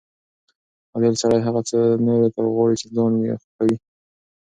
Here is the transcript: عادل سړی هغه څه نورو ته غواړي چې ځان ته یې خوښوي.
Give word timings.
عادل 0.95 1.15
سړی 1.21 1.39
هغه 1.47 1.61
څه 1.69 1.77
نورو 2.07 2.27
ته 2.35 2.41
غواړي 2.55 2.75
چې 2.81 2.87
ځان 2.95 3.11
ته 3.19 3.23
یې 3.29 3.35
خوښوي. 3.41 3.75